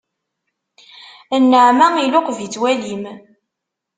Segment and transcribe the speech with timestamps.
[1.41, 3.03] Nnaɛma iluqeb-itt walim.